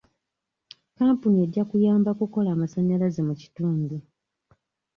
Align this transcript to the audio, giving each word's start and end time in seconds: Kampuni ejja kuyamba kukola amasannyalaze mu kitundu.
Kampuni 0.97 1.37
ejja 1.45 1.63
kuyamba 1.69 2.09
kukola 2.19 2.49
amasannyalaze 2.55 3.21
mu 3.27 3.33
kitundu. 3.41 3.95